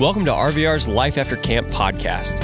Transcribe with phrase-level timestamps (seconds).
[0.00, 2.40] Welcome to RVR's Life After Camp podcast.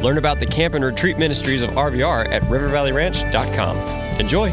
[0.00, 3.76] Learn about the camp and retreat ministries of RVR at rivervalleyranch.com.
[4.20, 4.48] Enjoy.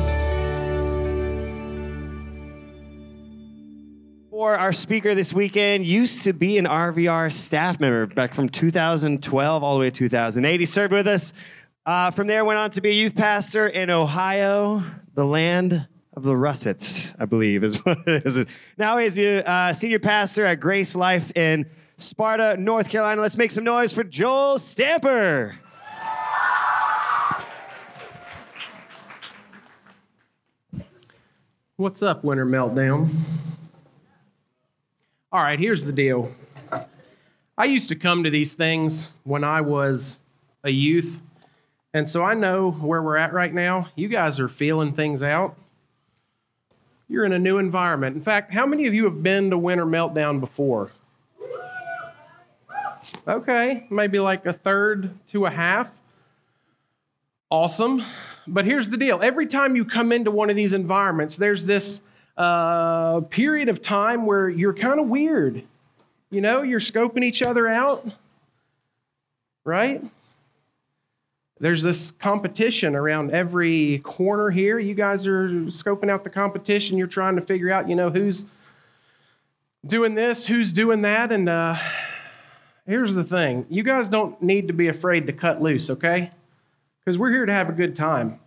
[4.32, 9.64] For our speaker this weekend, used to be an RVR staff member back from 2012
[9.64, 10.60] all the way to 2008.
[10.60, 11.34] He served with us.
[11.86, 14.84] Uh, from there, went on to be a youth pastor in Ohio,
[15.14, 18.48] the land of the Russets, I believe is what it is.
[18.80, 23.22] Now he's a uh, senior pastor at Grace Life in Sparta, North Carolina.
[23.22, 25.58] Let's make some noise for Joel Stamper.
[31.76, 33.14] What's up, Winter Meltdown?
[35.32, 36.32] All right, here's the deal.
[37.58, 40.20] I used to come to these things when I was
[40.64, 41.20] a youth,
[41.94, 43.90] and so I know where we're at right now.
[43.96, 45.56] You guys are feeling things out.
[47.10, 48.16] You're in a new environment.
[48.16, 50.92] In fact, how many of you have been to Winter Meltdown before?
[53.28, 55.90] Okay, maybe like a third to a half.
[57.52, 58.02] Awesome.
[58.48, 62.02] But here's the deal every time you come into one of these environments, there's this
[62.38, 65.64] uh, period of time where you're kind of weird.
[66.30, 68.10] You know, you're scoping each other out,
[69.66, 70.02] right?
[71.60, 74.80] There's this competition around every corner here.
[74.80, 76.98] You guys are scoping out the competition.
[76.98, 78.46] You're trying to figure out, you know, who's
[79.86, 81.32] doing this, who's doing that.
[81.32, 81.78] And uh,
[82.88, 86.32] here's the thing you guys don't need to be afraid to cut loose, okay?
[87.00, 88.40] Because we're here to have a good time.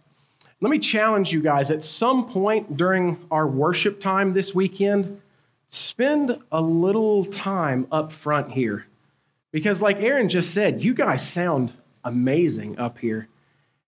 [0.60, 5.20] Let me challenge you guys at some point during our worship time this weekend,
[5.68, 8.86] spend a little time up front here.
[9.52, 11.72] Because, like Aaron just said, you guys sound
[12.04, 13.28] amazing up here.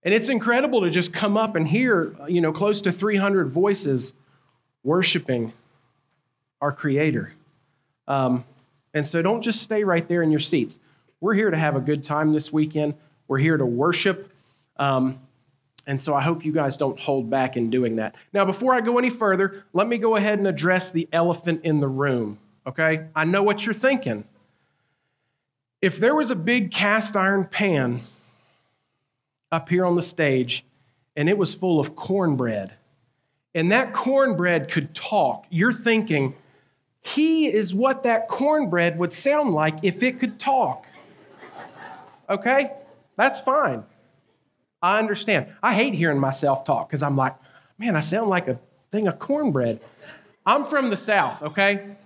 [0.03, 4.15] And it's incredible to just come up and hear, you know, close to 300 voices
[4.83, 5.53] worshiping
[6.61, 7.33] our Creator.
[8.09, 8.45] Um,
[8.95, 10.79] and so don't just stay right there in your seats.
[11.21, 12.95] We're here to have a good time this weekend.
[13.29, 14.33] We're here to worship.
[14.77, 15.21] Um,
[15.87, 18.15] and so I hope you guys don't hold back in doing that.
[18.33, 21.81] Now, before I go any further, let me go ahead and address the elephant in
[21.81, 23.07] the room, okay?
[23.17, 24.25] I know what you're thinking.
[25.81, 28.03] If there was a big cast iron pan
[29.51, 30.65] up here on the stage
[31.17, 32.73] and it was full of cornbread,
[33.55, 36.35] and that cornbread could talk, you're thinking,
[37.03, 40.87] he is what that cornbread would sound like if it could talk.
[42.31, 42.73] Okay?
[43.17, 43.85] That's fine.
[44.81, 45.47] I understand.
[45.63, 47.35] I hate hearing myself talk because I'm like,
[47.79, 48.59] man, I sound like a
[48.91, 49.81] thing of cornbread.
[50.47, 51.97] I'm from the South, okay?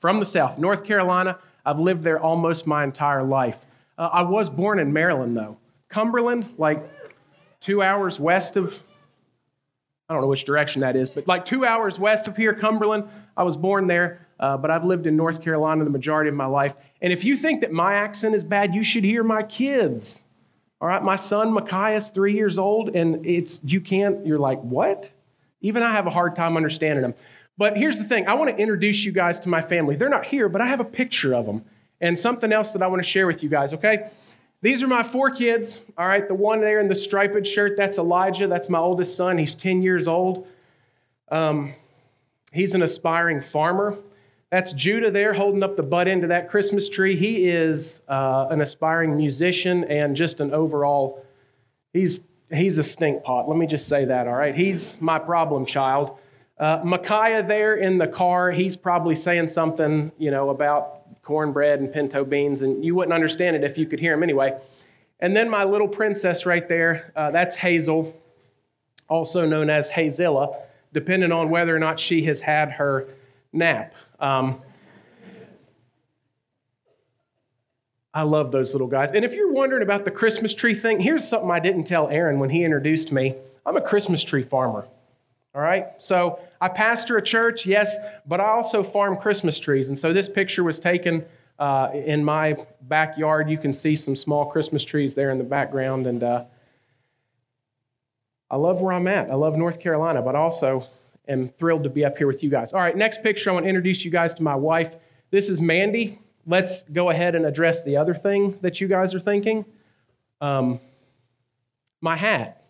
[0.00, 1.38] From the South, North Carolina.
[1.64, 3.56] I've lived there almost my entire life.
[3.96, 5.58] Uh, I was born in Maryland, though.
[5.88, 6.88] Cumberland, like
[7.60, 8.78] two hours west of,
[10.08, 13.04] I don't know which direction that is, but like two hours west of here, Cumberland.
[13.36, 16.46] I was born there, uh, but I've lived in North Carolina the majority of my
[16.46, 16.74] life.
[17.02, 20.22] And if you think that my accent is bad, you should hear my kids.
[20.80, 24.26] All right, my son Micaiah is three years old, and it's you can't.
[24.26, 25.10] You're like, what?
[25.60, 27.14] Even I have a hard time understanding them.
[27.58, 29.94] But here's the thing: I want to introduce you guys to my family.
[29.94, 31.62] They're not here, but I have a picture of them
[32.00, 33.74] and something else that I want to share with you guys.
[33.74, 34.08] Okay,
[34.62, 35.78] these are my four kids.
[35.98, 38.46] All right, the one there in the striped shirt, that's Elijah.
[38.46, 39.36] That's my oldest son.
[39.36, 40.46] He's 10 years old.
[41.30, 41.74] Um,
[42.52, 43.98] he's an aspiring farmer.
[44.50, 47.14] That's Judah there holding up the butt end of that Christmas tree.
[47.14, 51.24] He is uh, an aspiring musician and just an overall,
[51.92, 53.48] he's, he's a stink pot.
[53.48, 54.54] Let me just say that, all right?
[54.54, 56.18] He's my problem child.
[56.58, 61.92] Uh, Micaiah there in the car, he's probably saying something, you know, about cornbread and
[61.92, 64.58] pinto beans, and you wouldn't understand it if you could hear him anyway.
[65.20, 68.14] And then my little princess right there, uh, that's Hazel,
[69.08, 70.56] also known as Hazilla,
[70.92, 73.06] depending on whether or not she has had her
[73.52, 73.94] nap.
[74.20, 74.60] Um,
[78.12, 79.10] I love those little guys.
[79.14, 82.40] And if you're wondering about the Christmas tree thing, here's something I didn't tell Aaron
[82.40, 83.36] when he introduced me.
[83.64, 84.86] I'm a Christmas tree farmer.
[85.54, 85.88] All right?
[85.98, 89.88] So I pastor a church, yes, but I also farm Christmas trees.
[89.88, 91.24] And so this picture was taken
[91.58, 93.48] uh, in my backyard.
[93.48, 96.06] You can see some small Christmas trees there in the background.
[96.06, 96.44] And uh,
[98.50, 99.30] I love where I'm at.
[99.30, 100.86] I love North Carolina, but also
[101.30, 102.72] am thrilled to be up here with you guys.
[102.72, 104.96] All right, next picture, I want to introduce you guys to my wife.
[105.30, 106.20] This is Mandy.
[106.46, 109.64] Let's go ahead and address the other thing that you guys are thinking.
[110.40, 110.80] Um,
[112.00, 112.64] my hat,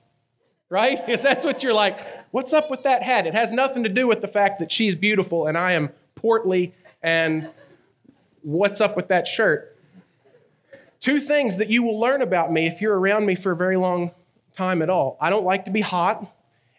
[0.69, 1.01] right?
[1.07, 3.27] Because that's what you're like, what's up with that hat?
[3.27, 6.75] It has nothing to do with the fact that she's beautiful and I am portly,
[7.03, 7.49] and
[8.43, 9.79] what's up with that shirt?
[11.01, 13.79] Two things that you will learn about me if you're around me for a very
[13.79, 14.11] long
[14.55, 15.17] time at all.
[15.19, 16.31] I don't like to be hot,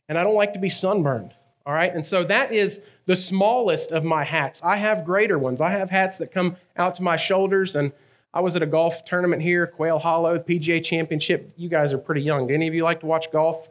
[0.07, 1.33] and I don't like to be sunburned.
[1.65, 1.93] All right.
[1.93, 4.61] And so that is the smallest of my hats.
[4.63, 5.61] I have greater ones.
[5.61, 7.75] I have hats that come out to my shoulders.
[7.75, 7.91] And
[8.33, 11.51] I was at a golf tournament here, Quail Hollow, PGA Championship.
[11.57, 12.47] You guys are pretty young.
[12.47, 13.69] Do any of you like to watch golf?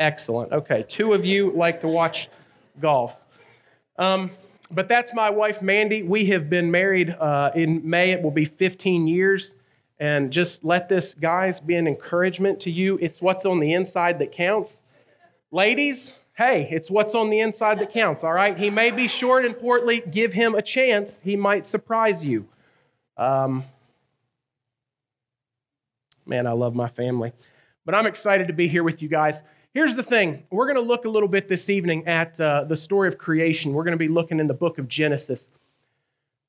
[0.00, 0.52] Excellent.
[0.52, 0.84] Okay.
[0.88, 2.28] Two of you like to watch
[2.80, 3.16] golf.
[3.96, 4.30] Um,
[4.70, 6.02] but that's my wife, Mandy.
[6.02, 8.10] We have been married uh, in May.
[8.10, 9.54] It will be 15 years.
[10.00, 12.98] And just let this, guys, be an encouragement to you.
[13.00, 14.80] It's what's on the inside that counts.
[15.52, 18.58] Ladies, hey, it's what's on the inside that counts, all right?
[18.58, 20.02] He may be short and portly.
[20.10, 21.20] Give him a chance.
[21.22, 22.48] He might surprise you.
[23.16, 23.64] Um,
[26.26, 27.32] man, I love my family.
[27.84, 29.42] But I'm excited to be here with you guys.
[29.72, 32.76] Here's the thing we're going to look a little bit this evening at uh, the
[32.76, 33.72] story of creation.
[33.72, 35.50] We're going to be looking in the book of Genesis.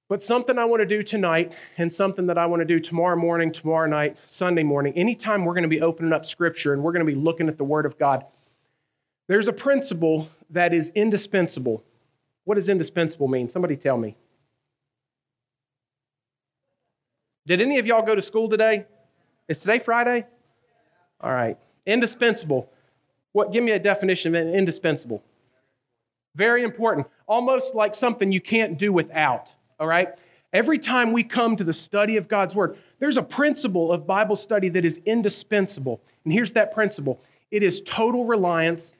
[0.07, 3.15] But something I want to do tonight and something that I want to do tomorrow
[3.15, 6.91] morning, tomorrow night, Sunday morning, anytime we're going to be opening up scripture and we're
[6.91, 8.23] going to be looking at the Word of God,
[9.27, 11.83] there's a principle that is indispensable.
[12.43, 13.49] What does indispensable mean?
[13.49, 14.15] Somebody tell me.
[17.47, 18.85] Did any of y'all go to school today?
[19.47, 20.25] Is today Friday?
[21.21, 21.57] All right.
[21.85, 22.69] Indispensable.
[23.33, 25.23] What give me a definition of indispensable?
[26.35, 27.07] Very important.
[27.27, 30.09] Almost like something you can't do without all right?
[30.53, 34.35] Every time we come to the study of God's Word, there's a principle of Bible
[34.35, 36.01] study that is indispensable.
[36.23, 38.95] And here's that principle it is total reliance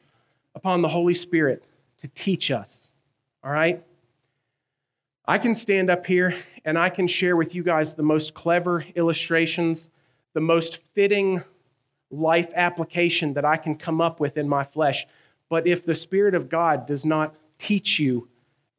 [0.56, 1.63] upon the Holy Spirit
[2.00, 2.90] to teach us,
[3.44, 3.84] all right?
[5.28, 6.36] I can stand up here
[6.66, 9.90] and I can share with you guys the most clever illustrations,
[10.34, 11.44] the most fitting
[12.12, 15.06] life application that I can come up with in my flesh.
[15.50, 18.28] But if the Spirit of God does not teach you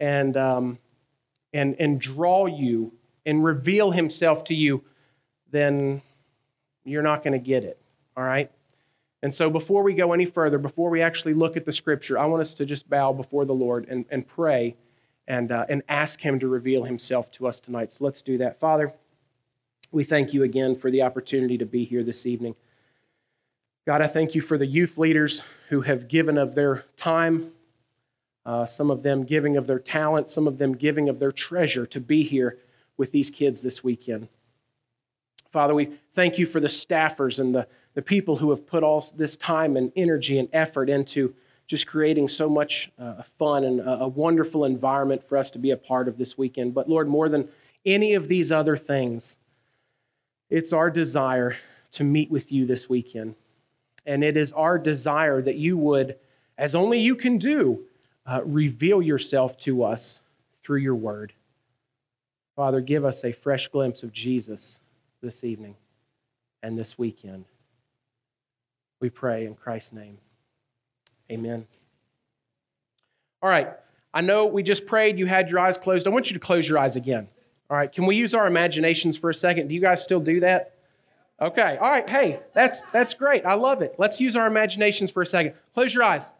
[0.01, 0.79] and um,
[1.53, 2.93] and, and draw you
[3.25, 4.85] and reveal himself to you,
[5.51, 6.03] then
[6.85, 7.81] you're not going to get it.
[8.17, 8.51] All right?
[9.23, 12.27] And so before we go any further, before we actually look at the scripture, I
[12.27, 14.77] want us to just bow before the Lord and, and pray
[15.27, 17.93] and, uh, and ask him to reveal himself to us tonight.
[17.93, 18.61] So let's do that.
[18.61, 18.93] Father,
[19.91, 22.55] we thank you again for the opportunity to be here this evening.
[23.87, 27.53] God, I thank you for the youth leaders who have given of their time
[28.47, 31.85] uh, some of them giving of their talent, some of them giving of their treasure
[31.85, 32.59] to be here
[32.97, 34.29] with these kids this weekend.
[35.51, 37.67] Father, we thank you for the staffers and the,
[37.97, 41.35] the people who have put all this time and energy and effort into
[41.67, 45.71] just creating so much uh, fun and a, a wonderful environment for us to be
[45.71, 46.75] a part of this weekend.
[46.75, 47.49] But Lord, more than
[47.87, 49.39] any of these other things,
[50.51, 51.57] it's our desire
[51.93, 53.35] to meet with you this weekend.
[54.05, 56.17] And it is our desire that you would,
[56.59, 57.85] as only you can do,
[58.27, 60.21] uh, reveal yourself to us
[60.63, 61.33] through your word.
[62.57, 64.81] Father, give us a fresh glimpse of Jesus
[65.23, 65.77] this evening
[66.63, 67.47] and this weekend.
[69.01, 70.19] We pray in Christ's name.
[71.31, 71.67] Amen.
[73.43, 73.69] All right.
[74.15, 76.07] I know we just prayed, you had your eyes closed.
[76.07, 77.29] I want you to close your eyes again.
[77.69, 77.91] All right.
[77.91, 79.69] Can we use our imaginations for a second?
[79.69, 80.75] Do you guys still do that?
[81.41, 81.77] Okay.
[81.81, 82.09] All right.
[82.09, 83.45] Hey, that's that's great.
[83.45, 83.97] I love it.
[83.99, 85.53] Let's use our imaginations for a second.
[85.75, 86.31] Close your eyes.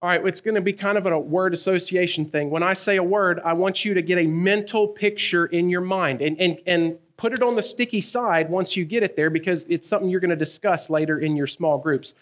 [0.00, 2.50] All right, it's going to be kind of a word association thing.
[2.50, 5.80] When I say a word, I want you to get a mental picture in your
[5.80, 9.28] mind and, and, and put it on the sticky side once you get it there
[9.28, 12.14] because it's something you're going to discuss later in your small groups.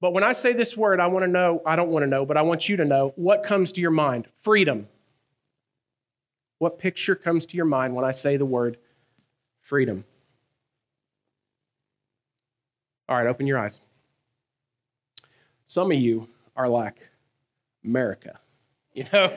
[0.00, 2.26] But when I say this word, I want to know, I don't want to know,
[2.26, 4.26] but I want you to know what comes to your mind?
[4.40, 4.88] Freedom.
[6.58, 8.78] What picture comes to your mind when I say the word
[9.60, 10.04] freedom?
[13.08, 13.80] All right, open your eyes.
[15.66, 16.96] Some of you are like
[17.84, 18.40] America.
[18.94, 19.36] You know,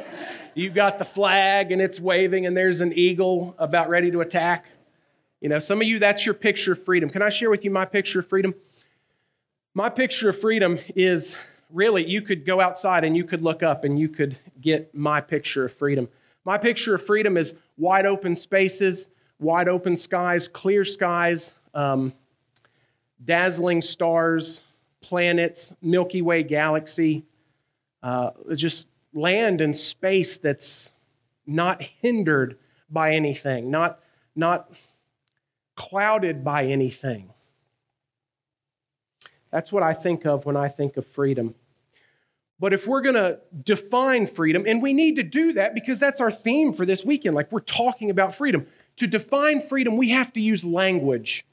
[0.54, 4.66] you've got the flag and it's waving, and there's an eagle about ready to attack.
[5.39, 7.10] You know, some of you, that's your picture of freedom.
[7.10, 8.56] Can I share with you my picture of freedom?
[9.75, 11.36] My picture of freedom is
[11.72, 15.22] really, you could go outside and you could look up and you could get my
[15.22, 16.10] picture of freedom.
[16.44, 22.13] My picture of freedom is wide open spaces, wide open skies, clear skies, um,
[23.24, 24.63] dazzling stars,
[25.01, 27.25] planets, Milky Way galaxy,
[28.01, 30.91] uh, just land and space that's
[31.46, 32.58] not hindered
[32.89, 34.00] by anything, not,
[34.36, 34.72] not
[35.78, 37.32] clouded by anything.
[39.52, 41.56] That's what I think of when I think of freedom.
[42.60, 46.20] But if we're going to define freedom, and we need to do that because that's
[46.20, 48.68] our theme for this weekend, like we're talking about freedom.
[48.98, 51.46] To define freedom, we have to use language.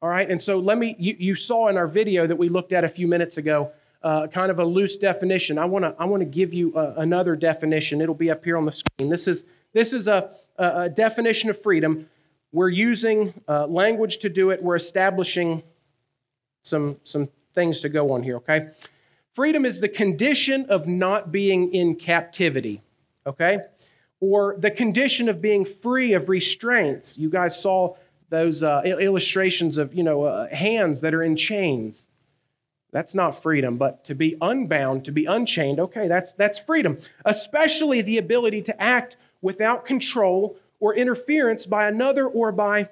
[0.00, 2.72] All right, and so let me, you, you saw in our video that we looked
[2.72, 5.58] at a few minutes ago, uh, kind of a loose definition.
[5.58, 8.02] I want to I want to give you a, another definition.
[8.02, 9.08] It'll be up here on the screen.
[9.08, 12.08] This is this is a, a definition of freedom.
[12.54, 14.62] We're using uh, language to do it.
[14.62, 15.62] We're establishing
[16.62, 18.36] some some things to go on here.
[18.36, 18.70] Okay,
[19.34, 22.82] Freedom is the condition of not being in captivity,
[23.26, 23.58] okay?
[24.20, 27.18] Or the condition of being free of restraints.
[27.18, 27.96] You guys saw
[28.28, 32.08] those uh, illustrations of, you know, uh, hands that are in chains.
[32.92, 36.98] That's not freedom, but to be unbound, to be unchained, okay, that's, that's freedom.
[37.24, 42.86] Especially the ability to act without control or interference by another or by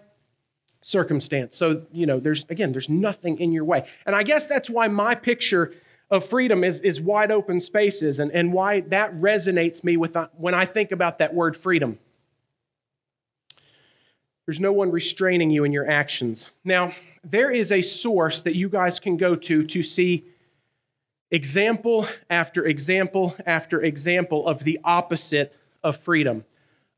[0.80, 1.54] circumstance.
[1.54, 3.86] So, you know, there's, again, there's nothing in your way.
[4.06, 5.74] And I guess that's why my picture
[6.10, 10.28] of freedom is, is wide open spaces and, and why that resonates me with uh,
[10.38, 11.98] when I think about that word freedom.
[14.46, 16.50] There's no one restraining you in your actions.
[16.64, 20.24] Now, there is a source that you guys can go to to see
[21.30, 26.46] example after example after example of the opposite of freedom.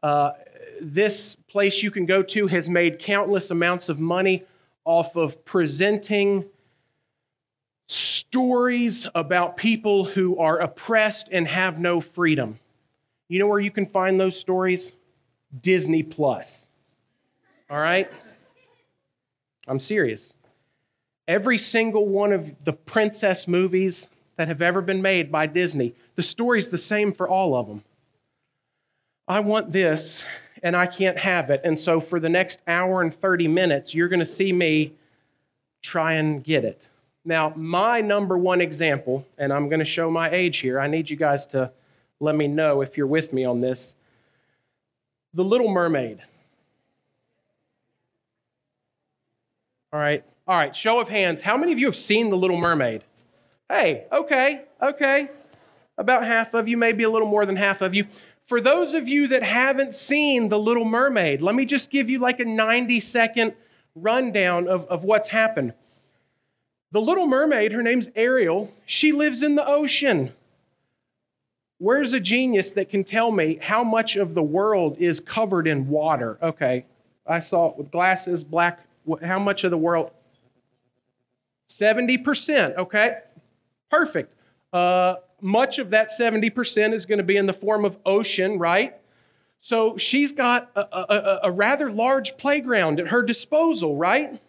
[0.05, 0.33] Uh,
[0.81, 4.45] this place you can go to has made countless amounts of money
[4.85, 6.45] off of presenting
[7.87, 12.59] stories about people who are oppressed and have no freedom.
[13.29, 14.93] You know where you can find those stories?
[15.61, 16.67] Disney Plus.
[17.71, 18.11] All right?
[19.67, 20.35] I'm serious.
[21.27, 26.23] Every single one of the princess movies that have ever been made by Disney, the
[26.23, 27.83] story's the same for all of them.
[29.27, 30.25] I want this
[30.65, 31.61] and I can't have it.
[31.63, 34.95] And so for the next hour and 30 minutes, you're going to see me
[35.83, 36.89] try and get it.
[37.27, 40.81] Now, my number one example, and I'm going to show my age here.
[40.81, 41.71] I need you guys to
[42.19, 43.95] let me know if you're with me on this.
[45.35, 46.23] The Little Mermaid.
[49.93, 50.25] All right.
[50.49, 50.75] All right.
[50.75, 51.43] Show of hands.
[51.43, 53.05] How many of you have seen The Little Mermaid?
[53.69, 55.31] Hey, okay, okay.
[55.99, 58.07] About half of you, maybe a little more than half of you.
[58.47, 62.19] For those of you that haven't seen The Little Mermaid, let me just give you
[62.19, 63.55] like a 90 second
[63.95, 65.73] rundown of, of what's happened.
[66.93, 70.33] The Little Mermaid, her name's Ariel, she lives in the ocean.
[71.79, 75.89] Where's a genius that can tell me how much of the world is covered in
[75.89, 76.39] water?
[76.43, 76.87] Okay,
[77.27, 78.81] I saw it with glasses, black.
[79.23, 80.11] How much of the world?
[81.69, 83.19] 70%, okay?
[83.91, 84.33] Perfect.
[84.73, 88.97] Uh, much of that 70% is going to be in the form of ocean, right?
[89.61, 94.41] So she's got a, a, a, rather large playground at her disposal, right?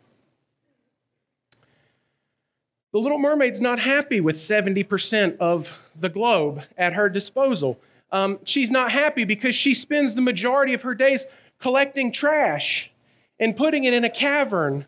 [2.94, 7.78] The Little Mermaid's not happy with 70% of the globe at her disposal.
[8.14, 11.26] Um, she's not happy because she spends the majority of her days
[11.60, 12.90] collecting trash
[13.38, 14.86] and putting it in a cavern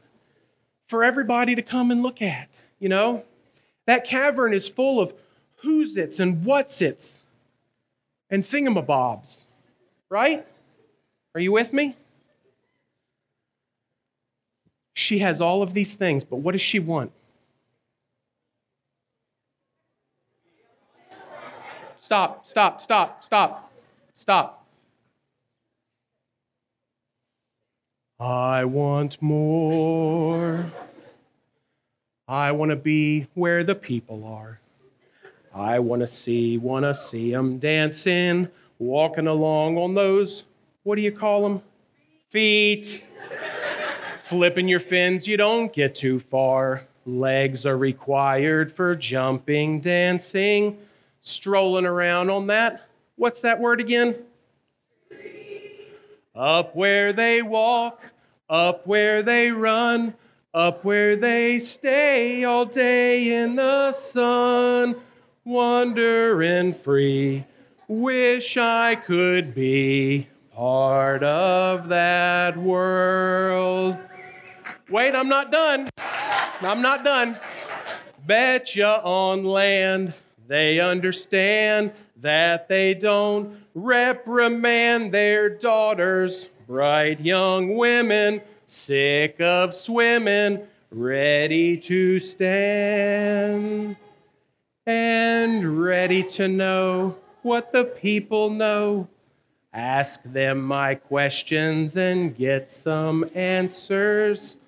[0.87, 2.47] for everybody to come and look at.
[2.79, 3.25] You know,
[3.87, 5.13] that cavern is full of
[5.57, 7.21] who's its and what's its
[8.29, 9.43] and thingamabobs,
[10.09, 10.45] right?
[11.33, 11.95] Are you with me?
[14.93, 17.11] She has all of these things, but what does she want?
[21.95, 23.71] Stop, stop, stop, stop,
[24.13, 24.65] stop.
[28.19, 30.71] I want more.
[32.27, 34.59] I want to be where the people are.
[35.57, 38.47] I want to see, want to see them dancing,
[38.77, 40.43] walking along on those,
[40.83, 41.63] what do you call them?
[42.29, 43.03] Feet.
[44.21, 46.83] Flipping your fins, you don't get too far.
[47.07, 50.77] Legs are required for jumping, dancing,
[51.21, 52.87] strolling around on that.
[53.15, 54.15] What's that word again?
[56.35, 58.03] Up where they walk,
[58.47, 60.13] up where they run,
[60.53, 64.97] up where they stay all day in the sun
[65.47, 67.45] wandering free.
[67.87, 73.97] Wish I could be part of that world.
[74.89, 75.87] Wait, I'm not done.
[76.59, 77.39] I'm not done.
[78.25, 80.13] Betcha on land
[80.49, 90.59] they understand that they don't reprimand their daughters, bright young women, sick of swimming,
[90.91, 93.95] ready to stand
[94.87, 99.05] and ready to know what the people know.
[99.73, 104.59] Ask them my questions and get some answers.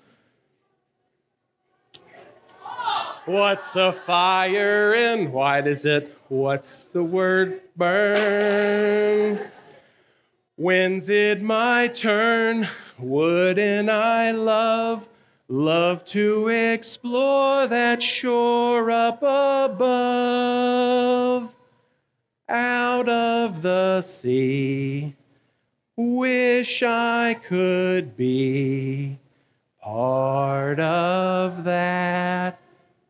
[3.26, 6.14] What's a fire and why does it?
[6.28, 9.40] What's the word burn?
[10.58, 12.68] When's it my turn?
[12.98, 15.08] Wouldn't I love
[15.52, 19.96] Love to explore that shore up above,
[22.48, 25.16] out of the sea.
[25.98, 29.18] Wish I could be
[29.82, 32.60] part of that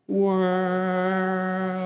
[0.08, 1.79] world.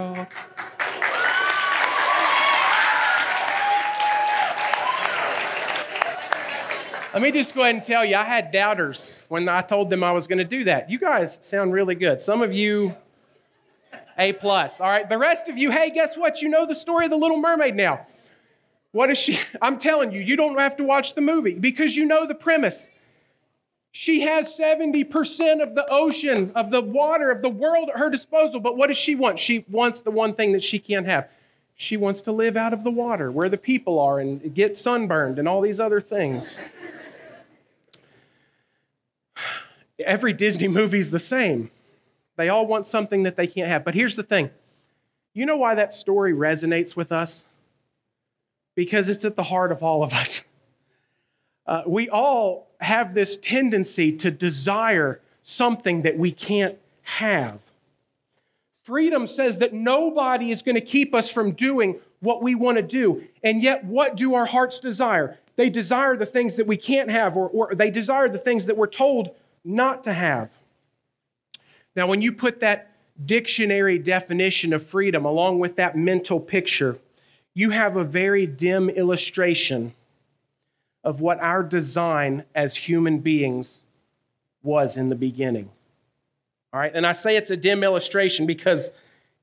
[7.15, 10.03] Let me just go ahead and tell you, I had doubters when I told them
[10.03, 10.91] I was going to do that.
[10.91, 12.21] You guys sound really good.
[12.21, 12.93] Some of you,
[14.19, 14.81] A plus.
[14.81, 16.43] All right, the rest of you, hey, guess what?
[16.43, 18.05] You know the story of the Little Mermaid now.
[18.91, 19.39] What is she?
[19.63, 22.89] I'm telling you, you don't have to watch the movie because you know the premise.
[23.93, 28.59] She has 70% of the ocean, of the water, of the world at her disposal.
[28.59, 29.39] But what does she want?
[29.39, 31.29] She wants the one thing that she can't have.
[31.77, 35.39] She wants to live out of the water where the people are and get sunburned
[35.39, 36.59] and all these other things.
[40.01, 41.71] Every Disney movie is the same.
[42.37, 43.85] They all want something that they can't have.
[43.85, 44.51] But here's the thing
[45.35, 47.45] you know why that story resonates with us?
[48.75, 50.43] Because it's at the heart of all of us.
[51.67, 57.59] Uh, we all have this tendency to desire something that we can't have.
[58.83, 62.83] Freedom says that nobody is going to keep us from doing what we want to
[62.83, 63.25] do.
[63.43, 65.39] And yet, what do our hearts desire?
[65.57, 68.77] They desire the things that we can't have, or, or they desire the things that
[68.77, 69.31] we're told
[69.65, 70.51] not to have.
[71.97, 72.91] Now, when you put that
[73.25, 76.99] dictionary definition of freedom along with that mental picture,
[77.55, 79.95] you have a very dim illustration
[81.05, 83.83] of what our design as human beings
[84.63, 85.71] was in the beginning.
[86.73, 88.91] All right, and I say it's a dim illustration because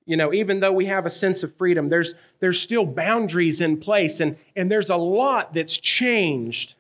[0.06, 3.78] you know even though we have a sense of freedom there's there's still boundaries in
[3.78, 6.74] place and and there's a lot that's changed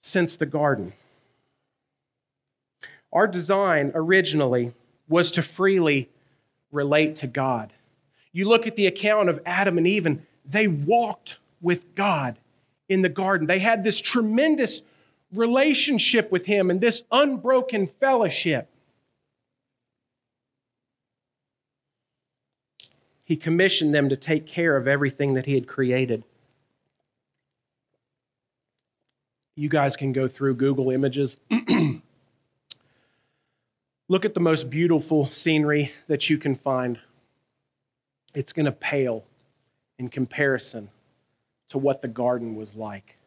[0.00, 0.92] since the garden
[3.12, 4.72] our design originally
[5.08, 6.08] was to freely
[6.70, 7.72] relate to God.
[8.32, 12.38] You look at the account of Adam and Eve, and they walked with God
[12.88, 13.46] in the garden.
[13.46, 14.82] They had this tremendous
[15.32, 18.68] relationship with Him and this unbroken fellowship.
[23.24, 26.24] He commissioned them to take care of everything that He had created.
[29.60, 31.36] You guys can go through Google Images
[34.08, 36.98] Look at the most beautiful scenery that you can find.
[38.34, 39.26] It's going to pale
[39.98, 40.88] in comparison
[41.68, 43.18] to what the garden was like.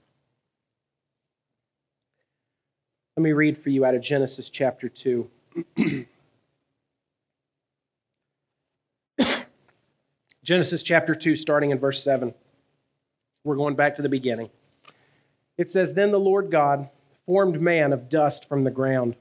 [3.16, 5.30] Let me read for you out of Genesis chapter 2.
[10.44, 12.34] Genesis chapter 2, starting in verse 7.
[13.44, 14.50] We're going back to the beginning.
[15.58, 16.90] It says, Then the Lord God
[17.26, 19.16] formed man of dust from the ground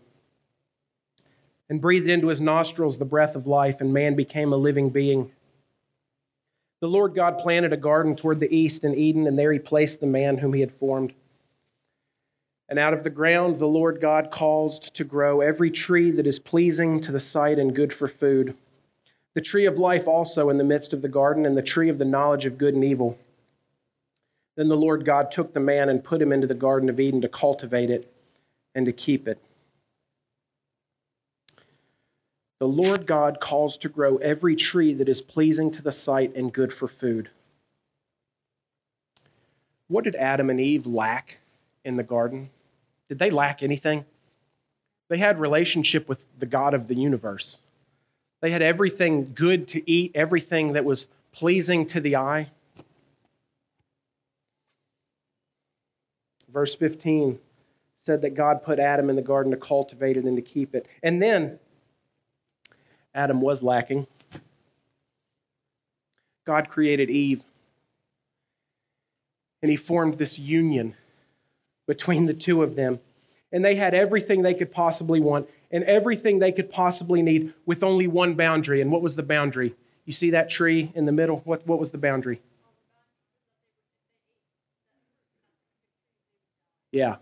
[1.72, 5.30] and breathed into his nostrils the breath of life, and man became a living being.
[6.80, 10.00] The Lord God planted a garden toward the east in Eden, and there he placed
[10.00, 11.14] the man whom he had formed.
[12.68, 16.38] And out of the ground the Lord God caused to grow every tree that is
[16.38, 18.54] pleasing to the sight and good for food.
[19.32, 21.96] The tree of life also in the midst of the garden, and the tree of
[21.96, 23.16] the knowledge of good and evil.
[24.56, 27.20] Then the Lord God took the man and put him into the Garden of Eden
[27.22, 28.12] to cultivate it
[28.74, 29.38] and to keep it.
[32.58, 36.52] The Lord God calls to grow every tree that is pleasing to the sight and
[36.52, 37.30] good for food.
[39.88, 41.38] What did Adam and Eve lack
[41.84, 42.50] in the garden?
[43.08, 44.04] Did they lack anything?
[45.08, 47.58] They had relationship with the God of the universe.
[48.40, 52.48] They had everything good to eat, everything that was pleasing to the eye.
[56.52, 57.38] Verse 15
[57.96, 60.86] said that God put Adam in the garden to cultivate it and to keep it.
[61.02, 61.58] And then
[63.14, 64.06] Adam was lacking.
[66.44, 67.42] God created Eve,
[69.62, 70.94] and he formed this union
[71.86, 72.98] between the two of them.
[73.52, 77.84] And they had everything they could possibly want and everything they could possibly need with
[77.84, 78.80] only one boundary.
[78.80, 79.74] And what was the boundary?
[80.04, 81.42] You see that tree in the middle?
[81.44, 82.40] What, what was the boundary?
[86.92, 87.16] Yeah.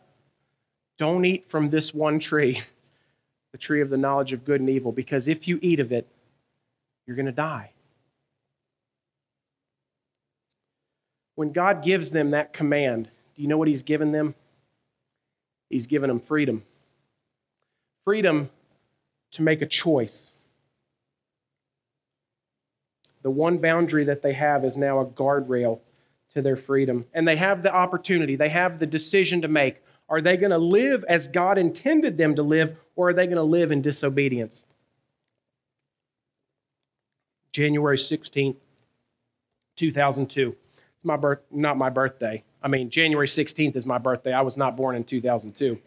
[0.99, 2.61] Don't eat from this one tree
[3.53, 6.07] the tree of the knowledge of good and evil, because if you eat of it,
[7.07, 7.73] you're going to die.
[11.35, 14.35] When God gives them that command, do you know what He's given them?
[15.69, 16.65] He's given them freedom.
[18.05, 18.51] Freedom
[19.33, 20.31] to make a choice.
[23.23, 25.81] The one boundary that they have is now a guardrail
[26.35, 27.07] to their freedom.
[27.13, 29.83] And they have the opportunity, they have the decision to make.
[30.09, 33.37] Are they going to live as God intended them to live, or are they going
[33.37, 34.65] to live in disobedience?
[37.53, 38.57] January 16th,
[39.77, 40.57] 2002.
[40.97, 42.43] It's my birth, not my birthday.
[42.63, 44.33] I mean, January 16th is my birthday.
[44.33, 45.79] I was not born in 2002.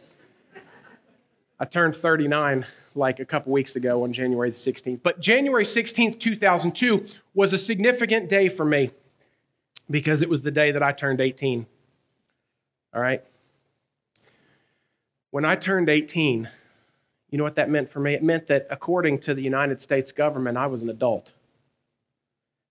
[1.60, 5.02] I turned 39 like a couple weeks ago on January the 16th.
[5.04, 8.92] But January 16th, 2002 was a significant day for me
[9.90, 11.66] because it was the day that I turned 18.
[12.94, 13.24] All right?
[15.32, 16.50] When I turned 18,
[17.30, 18.14] you know what that meant for me?
[18.14, 21.32] It meant that according to the United States government, I was an adult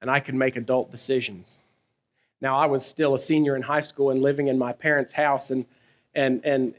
[0.00, 1.58] and I could make adult decisions.
[2.40, 5.50] Now, I was still a senior in high school and living in my parents' house,
[5.50, 5.64] and,
[6.14, 6.74] and, and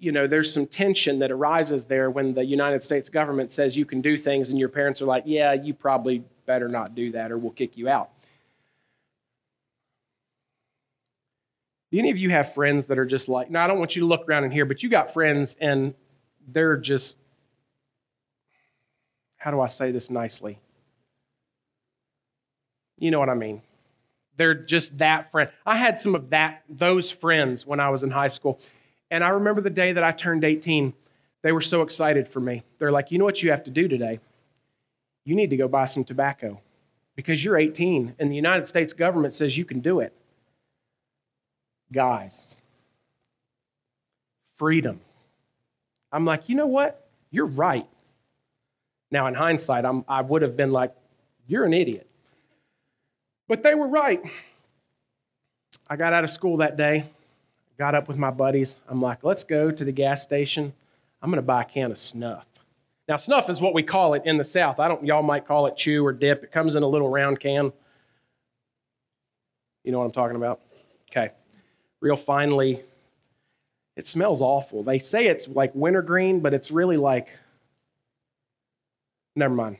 [0.00, 3.84] you know, there's some tension that arises there when the United States government says you
[3.84, 7.30] can do things, and your parents are like, yeah, you probably better not do that
[7.30, 8.10] or we'll kick you out.
[11.90, 14.00] Do any of you have friends that are just like, no, I don't want you
[14.00, 15.94] to look around in here, but you got friends and
[16.48, 17.16] they're just,
[19.36, 20.58] how do I say this nicely?
[22.98, 23.62] You know what I mean.
[24.36, 25.50] They're just that friend.
[25.64, 28.60] I had some of that, those friends when I was in high school.
[29.10, 30.92] And I remember the day that I turned 18,
[31.42, 32.64] they were so excited for me.
[32.78, 34.18] They're like, you know what you have to do today?
[35.24, 36.60] You need to go buy some tobacco
[37.14, 40.12] because you're 18 and the United States government says you can do it.
[41.92, 42.60] Guys,
[44.56, 45.00] freedom.
[46.12, 47.08] I'm like, you know what?
[47.30, 47.86] You're right.
[49.10, 50.92] Now, in hindsight, I'm, I would have been like,
[51.46, 52.08] you're an idiot.
[53.48, 54.20] But they were right.
[55.88, 57.06] I got out of school that day,
[57.78, 58.76] got up with my buddies.
[58.88, 60.72] I'm like, let's go to the gas station.
[61.22, 62.46] I'm going to buy a can of snuff.
[63.08, 64.80] Now, snuff is what we call it in the South.
[64.80, 66.42] I don't, y'all might call it chew or dip.
[66.42, 67.72] It comes in a little round can.
[69.84, 70.60] You know what I'm talking about?
[71.10, 71.30] Okay.
[72.00, 72.82] Real finely.
[73.96, 74.82] It smells awful.
[74.82, 77.28] They say it's like wintergreen, but it's really like,
[79.34, 79.78] never mind.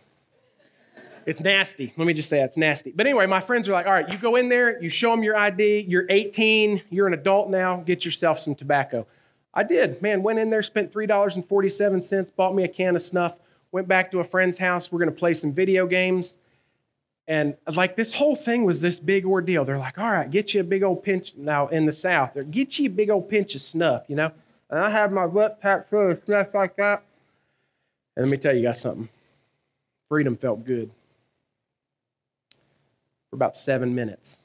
[1.26, 1.92] It's nasty.
[1.96, 2.92] Let me just say it's nasty.
[2.92, 5.24] But anyway, my friends are like, all right, you go in there, you show them
[5.24, 9.06] your ID, you're 18, you're an adult now, get yourself some tobacco.
[9.52, 10.00] I did.
[10.00, 13.34] Man, went in there, spent $3.47, bought me a can of snuff,
[13.72, 14.92] went back to a friend's house.
[14.92, 16.36] We're going to play some video games.
[17.28, 19.64] And like this whole thing was this big ordeal.
[19.64, 21.32] They're like, all right, get you a big old pinch.
[21.36, 24.30] Now in the South, they're get you a big old pinch of snuff, you know?
[24.70, 27.02] And I have my butt packed full of snuff like that.
[28.16, 29.08] And let me tell you guys something.
[30.08, 30.90] Freedom felt good
[33.30, 34.38] for about seven minutes.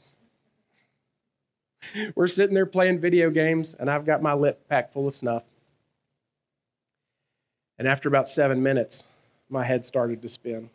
[2.15, 5.43] We're sitting there playing video games, and I've got my lip packed full of snuff.
[7.77, 9.03] And after about seven minutes,
[9.49, 10.69] my head started to spin.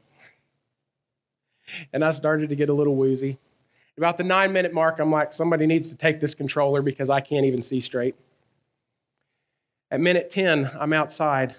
[1.93, 3.39] And I started to get a little woozy.
[3.99, 7.21] About the nine minute mark, I'm like, somebody needs to take this controller because I
[7.21, 8.15] can't even see straight.
[9.91, 11.55] At minute 10, I'm outside,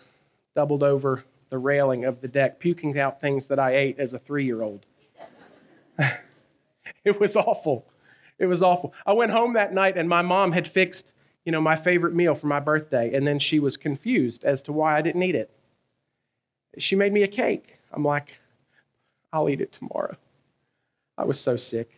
[0.55, 4.19] doubled over the railing of the deck, puking out things that I ate as a
[4.19, 4.85] three year old.
[7.03, 7.85] it was awful.
[8.37, 8.93] It was awful.
[9.05, 11.13] I went home that night and my mom had fixed,
[11.45, 14.73] you know, my favorite meal for my birthday, and then she was confused as to
[14.73, 15.49] why I didn't eat it.
[16.77, 17.79] She made me a cake.
[17.91, 18.39] I'm like,
[19.31, 20.15] I'll eat it tomorrow.
[21.17, 21.89] I was so sick.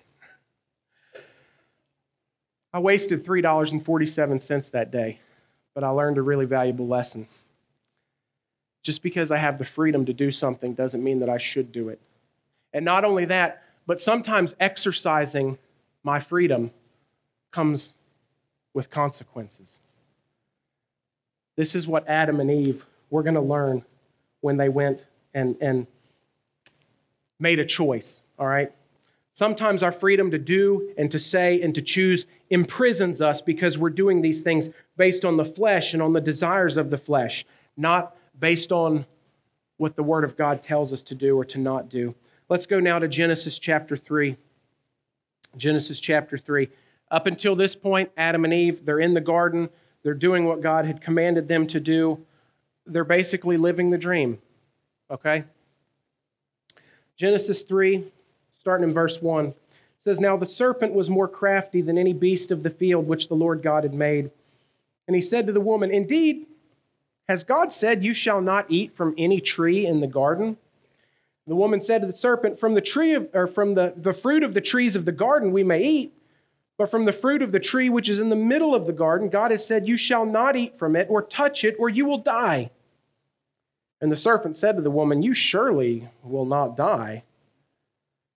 [2.71, 5.19] I wasted $3.47 that day,
[5.73, 7.27] but I learned a really valuable lesson.
[8.83, 11.89] Just because I have the freedom to do something doesn't mean that I should do
[11.89, 11.99] it.
[12.73, 15.57] And not only that, but sometimes exercising
[16.03, 16.71] my freedom
[17.51, 17.93] comes
[18.73, 19.79] with consequences.
[21.57, 23.83] This is what Adam and Eve were going to learn
[24.41, 25.87] when they went and, and
[27.39, 28.71] made a choice, all right?
[29.33, 33.89] Sometimes our freedom to do and to say and to choose imprisons us because we're
[33.89, 37.45] doing these things based on the flesh and on the desires of the flesh,
[37.77, 39.05] not based on
[39.77, 42.13] what the Word of God tells us to do or to not do.
[42.49, 44.35] Let's go now to Genesis chapter 3.
[45.55, 46.67] Genesis chapter 3.
[47.11, 49.69] Up until this point, Adam and Eve, they're in the garden.
[50.03, 52.25] They're doing what God had commanded them to do.
[52.85, 54.39] They're basically living the dream.
[55.09, 55.45] Okay?
[57.19, 58.05] Genesis 3,
[58.53, 59.53] starting in verse 1,
[60.05, 63.35] says, Now the serpent was more crafty than any beast of the field which the
[63.35, 64.31] Lord God had made.
[65.05, 66.47] And he said to the woman, Indeed,
[67.27, 70.55] has God said, You shall not eat from any tree in the garden?
[71.45, 74.41] The woman said to the serpent, From the tree of, or from the, the fruit
[74.41, 76.13] of the trees of the garden we may eat,
[76.77, 79.27] but from the fruit of the tree which is in the middle of the garden,
[79.27, 82.19] God has said, You shall not eat from it or touch it, or you will
[82.19, 82.71] die.
[84.01, 87.23] And the serpent said to the woman, You surely will not die.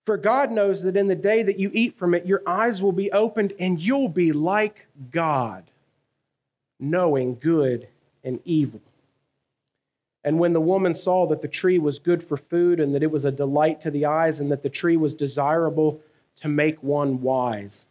[0.04, 2.92] For God knows that in the day that you eat from it, your eyes will
[2.92, 5.64] be opened and you'll be like God,
[6.78, 7.88] knowing good
[8.22, 8.82] and evil.
[10.24, 13.10] And when the woman saw that the tree was good for food, and that it
[13.10, 16.00] was a delight to the eyes, and that the tree was desirable
[16.36, 17.84] to make one wise,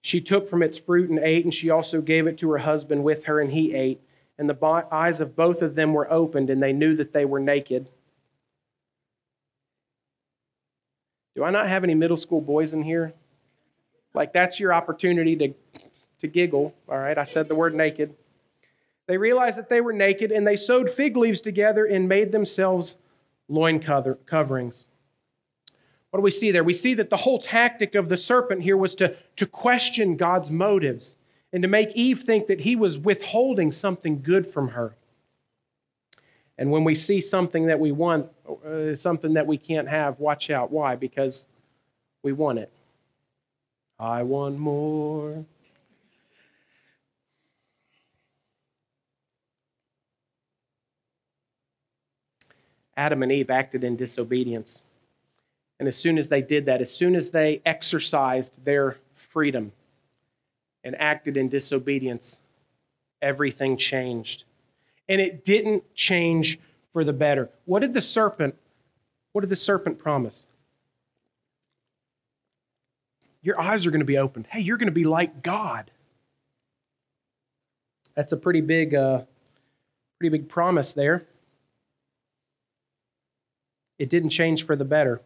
[0.00, 3.02] she took from its fruit and ate, and she also gave it to her husband
[3.02, 4.00] with her, and he ate.
[4.38, 7.40] And the eyes of both of them were opened, and they knew that they were
[7.40, 7.88] naked.
[11.34, 13.12] Do I not have any middle school boys in here?
[14.14, 15.54] Like, that's your opportunity to
[16.20, 16.74] to giggle.
[16.88, 18.14] All right, I said the word naked.
[19.06, 22.98] They realized that they were naked and they sewed fig leaves together and made themselves
[23.48, 24.86] loin coverings.
[26.10, 26.64] What do we see there?
[26.64, 30.50] We see that the whole tactic of the serpent here was to, to question God's
[30.50, 31.16] motives
[31.52, 34.94] and to make Eve think that he was withholding something good from her.
[36.58, 38.28] And when we see something that we want,
[38.66, 40.70] uh, something that we can't have, watch out.
[40.70, 40.96] Why?
[40.96, 41.46] Because
[42.22, 42.70] we want it.
[43.98, 45.44] I want more.
[52.96, 54.82] Adam and Eve acted in disobedience.
[55.78, 59.70] And as soon as they did that, as soon as they exercised their freedom
[60.84, 62.38] and acted in disobedience,
[63.20, 64.44] everything changed.
[65.08, 66.58] And it didn't change
[66.92, 67.50] for the better.
[67.64, 68.54] What did the serpent
[69.32, 70.46] what did the serpent promise?
[73.42, 74.46] Your eyes are going to be opened.
[74.48, 75.90] Hey, you're going to be like God.
[78.14, 79.22] That's a pretty big uh,
[80.18, 81.24] pretty big promise there.
[83.98, 85.20] It didn't change for the better.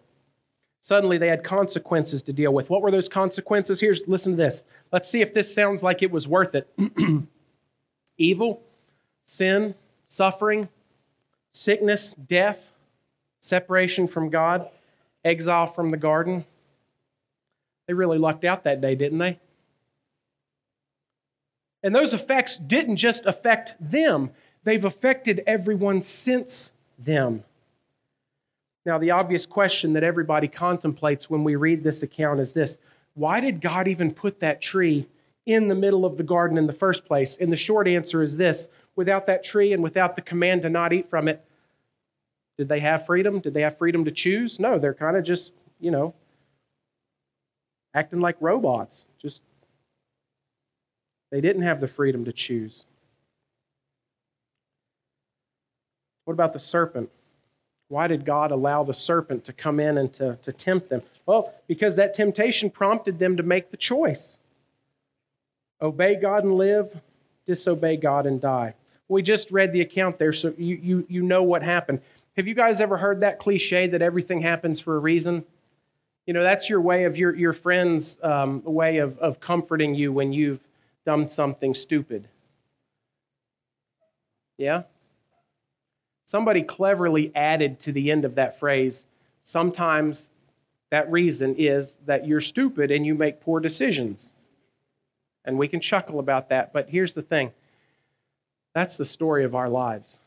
[0.83, 2.69] Suddenly they had consequences to deal with.
[2.69, 3.81] What were those consequences?
[3.81, 4.65] Here's listen to this.
[4.91, 6.69] Let's see if this sounds like it was worth it.
[8.19, 8.61] Evil,
[9.25, 10.69] sin, suffering,
[11.53, 12.73] sickness, death,
[13.39, 14.69] separation from God,
[15.25, 16.45] exile from the garden.
[17.87, 19.39] They really lucked out that day, didn't they?
[21.85, 24.31] And those effects didn't just affect them,
[24.65, 27.45] they've affected everyone since them.
[28.85, 32.79] Now, the obvious question that everybody contemplates when we read this account is this
[33.15, 35.09] Why did God even put that tree
[35.47, 37.37] in the middle of the garden in the first place?
[37.41, 40.93] And the short answer is this without that tree and without the command to not
[40.93, 41.45] eat from it,
[42.59, 43.41] did they have freedom?
[43.41, 44.59] Did they have freedom to choose?
[44.59, 46.15] No, they're kind of just, you know,
[47.95, 49.07] acting like robots.
[49.21, 49.43] Just,
[51.31, 52.85] they didn't have the freedom to choose.
[56.25, 57.11] What about the serpent?
[57.93, 61.03] Why did God allow the serpent to come in and to, to tempt them?
[61.27, 64.39] Well, because that temptation prompted them to make the choice
[65.83, 66.99] obey God and live,
[67.47, 68.73] disobey God and die.
[69.09, 72.01] We just read the account there, so you, you, you know what happened.
[72.39, 75.45] Have you guys ever heard that cliche that everything happens for a reason?
[76.25, 80.15] You know, that's your way of your, your friend's um, way of, of comforting you
[80.15, 80.61] when you've
[81.05, 82.27] done something stupid.
[84.57, 84.85] Yeah?
[86.25, 89.07] Somebody cleverly added to the end of that phrase,
[89.41, 90.29] sometimes
[90.91, 94.33] that reason is that you're stupid and you make poor decisions.
[95.45, 97.53] And we can chuckle about that, but here's the thing
[98.75, 100.19] that's the story of our lives.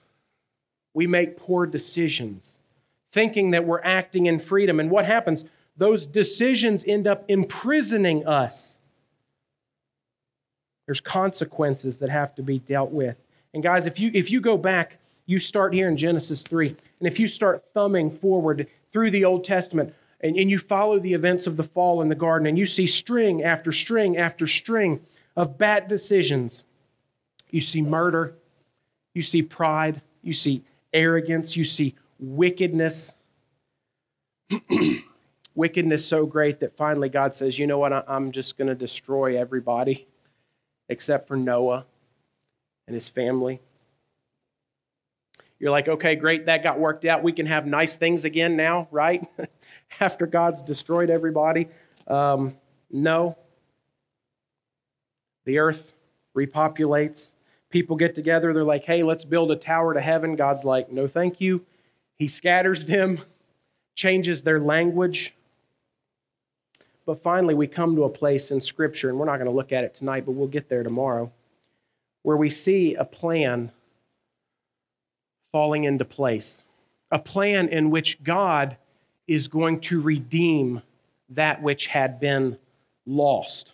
[0.94, 2.60] We make poor decisions,
[3.12, 4.80] thinking that we're acting in freedom.
[4.80, 5.46] And what happens?
[5.78, 8.78] Those decisions end up imprisoning us.
[10.86, 13.18] There's consequences that have to be dealt with.
[13.54, 17.08] And guys, if you if you go back you start here in Genesis 3, and
[17.08, 21.48] if you start thumbing forward through the Old Testament, and, and you follow the events
[21.48, 25.00] of the fall in the garden, and you see string after string after string
[25.36, 26.64] of bad decisions,
[27.50, 28.36] you see murder,
[29.14, 33.14] you see pride, you see arrogance, you see wickedness.
[35.56, 39.40] wickedness so great that finally God says, you know what, I'm just going to destroy
[39.40, 40.08] everybody
[40.90, 41.86] except for Noah
[42.88, 43.60] and his family.
[45.66, 47.24] You're like, okay, great, that got worked out.
[47.24, 49.28] We can have nice things again now, right?
[50.00, 51.70] After God's destroyed everybody.
[52.08, 52.56] Um,
[52.92, 53.36] no.
[55.46, 55.92] The earth
[56.38, 57.32] repopulates.
[57.72, 58.54] People get together.
[58.54, 60.36] They're like, hey, let's build a tower to heaven.
[60.36, 61.66] God's like, no, thank you.
[62.16, 63.22] He scatters them,
[63.96, 65.34] changes their language.
[67.08, 69.72] But finally, we come to a place in Scripture, and we're not going to look
[69.72, 71.32] at it tonight, but we'll get there tomorrow,
[72.22, 73.72] where we see a plan
[75.56, 76.66] falling into place.
[77.12, 78.76] A plan in which God
[79.26, 80.82] is going to redeem
[81.30, 82.58] that which had been
[83.06, 83.72] lost.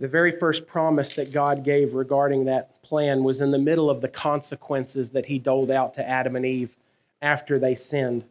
[0.00, 4.00] The very first promise that God gave regarding that plan was in the middle of
[4.00, 6.76] the consequences that he doled out to Adam and Eve
[7.22, 8.24] after they sinned.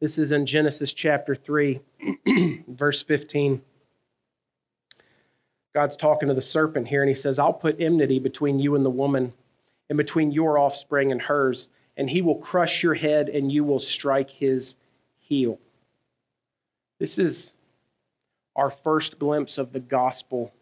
[0.00, 1.80] This is in Genesis chapter 3,
[2.68, 3.62] verse 15.
[5.74, 8.84] God's talking to the serpent here, and he says, I'll put enmity between you and
[8.84, 9.32] the woman
[9.88, 13.80] and between your offspring and hers, and he will crush your head and you will
[13.80, 14.76] strike his
[15.18, 15.58] heel.
[16.98, 17.52] This is
[18.56, 20.52] our first glimpse of the gospel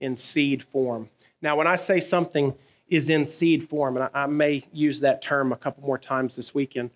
[0.00, 1.08] in seed form.
[1.42, 2.54] Now, when I say something
[2.88, 6.54] is in seed form, and I, may use that term a couple more times this
[6.54, 6.90] weekend.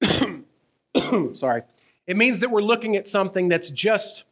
[1.32, 1.62] Sorry.
[2.06, 4.24] It means that we're looking at something that's just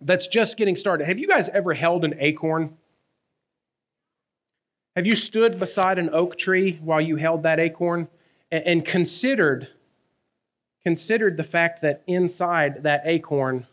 [0.00, 1.06] that's just getting started.
[1.06, 2.76] Have you guys ever held an acorn?
[4.96, 8.06] Have you stood beside an oak tree while you held that acorn
[8.52, 9.68] and, and considered
[10.84, 13.66] considered the fact that inside that acorn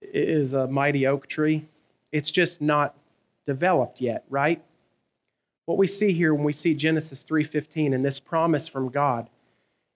[0.00, 1.66] is a mighty oak tree?
[2.12, 2.94] It's just not
[3.46, 4.62] developed yet, right?
[5.64, 9.28] What we see here when we see Genesis 3:15 and this promise from God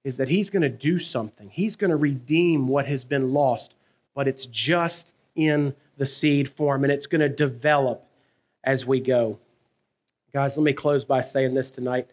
[0.03, 1.51] is that he's going to do something.
[1.51, 3.75] He's going to redeem what has been lost,
[4.15, 8.05] but it's just in the seed form and it's going to develop
[8.65, 9.39] as we go.
[10.33, 12.07] Guys, let me close by saying this tonight.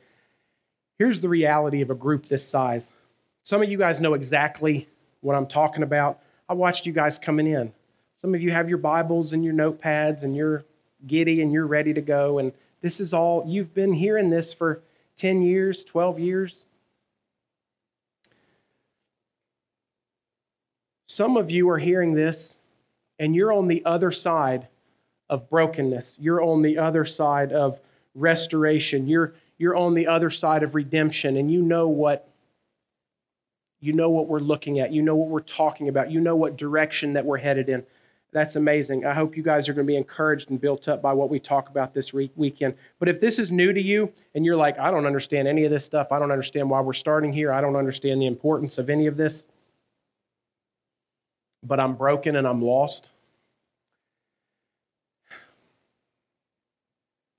[0.98, 2.92] Here's the reality of a group this size.
[3.44, 4.88] Some of you guys know exactly
[5.20, 6.22] what I'm talking about.
[6.48, 7.74] I watched you guys coming in.
[8.16, 10.64] Some of you have your Bibles and your notepads and you're
[11.06, 12.40] giddy and you're ready to go.
[12.40, 14.82] And this is all, you've been hearing this for
[15.18, 16.66] 10 years, 12 years.
[21.08, 22.56] Some of you are hearing this
[23.20, 24.70] and you're on the other side
[25.30, 26.18] of brokenness.
[26.20, 27.80] You're on the other side of
[28.16, 29.08] restoration.
[29.08, 32.28] You're, you're on the other side of redemption, and you know what
[33.82, 34.92] you know what we're looking at.
[34.92, 36.10] You know what we're talking about.
[36.10, 37.86] You know what direction that we're headed in.
[38.32, 39.06] That's amazing.
[39.06, 41.40] I hope you guys are going to be encouraged and built up by what we
[41.40, 42.74] talk about this weekend.
[43.00, 45.72] But if this is new to you and you're like, I don't understand any of
[45.72, 48.90] this stuff, I don't understand why we're starting here, I don't understand the importance of
[48.90, 49.46] any of this,
[51.64, 53.10] but I'm broken and I'm lost,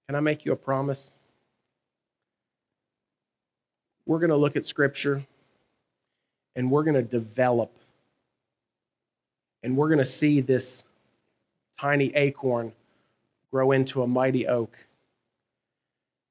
[0.06, 1.12] Can I make you a promise?
[4.04, 5.26] We're going to look at Scripture
[6.54, 7.72] and we're going to develop
[9.62, 10.84] and we're going to see this
[11.80, 12.72] tiny acorn
[13.50, 14.76] grow into a mighty oak.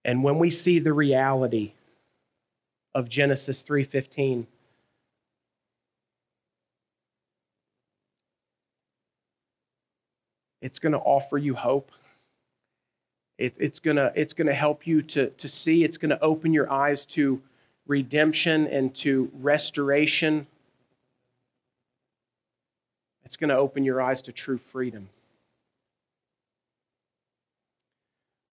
[0.05, 1.73] And when we see the reality
[2.93, 4.45] of Genesis 3:15
[10.61, 11.91] it's going to offer you hope.
[13.37, 15.83] It, it's gonna it's gonna help you to to see.
[15.83, 17.41] It's gonna open your eyes to
[17.87, 20.47] redemption and to restoration.
[23.25, 25.09] It's going to open your eyes to true freedom.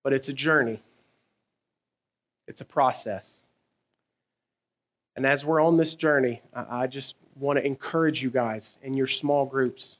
[0.02, 0.80] But it's a journey,
[2.48, 3.42] it's a process.
[5.14, 9.06] And as we're on this journey, I just want to encourage you guys in your
[9.06, 9.98] small groups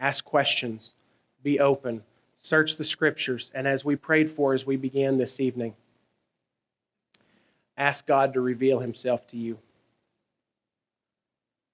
[0.00, 0.94] ask questions,
[1.42, 2.02] be open
[2.36, 5.74] search the scriptures, and as we prayed for as we began this evening,
[7.76, 9.58] ask God to reveal himself to you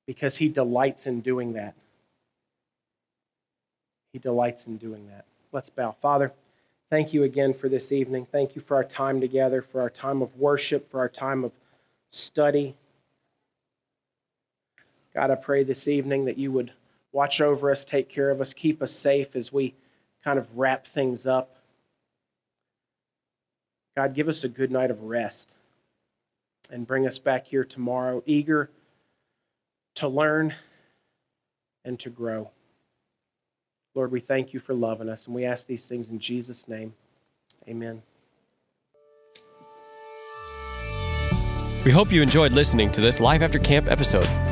[0.07, 1.75] because he delights in doing that.
[4.13, 5.25] He delights in doing that.
[5.53, 5.97] Let's bow.
[6.01, 6.33] Father,
[6.91, 8.27] thank you again for this evening.
[8.31, 11.53] Thank you for our time together, for our time of worship, for our time of
[12.11, 12.75] study.
[15.15, 16.73] God, I pray this evening that you would
[17.13, 19.75] watch over us, take care of us, keep us safe as we
[20.25, 21.57] kind of wrap things up.
[23.97, 25.55] God, give us a good night of rest
[26.71, 28.71] and bring us back here tomorrow, eager
[29.97, 30.55] to learn
[31.85, 32.51] and to grow.
[33.95, 36.95] Lord, we thank you for loving us, and we ask these things in Jesus' name.
[37.69, 38.03] Amen.
[41.85, 44.52] We hope you enjoyed listening to this Life After Camp episode.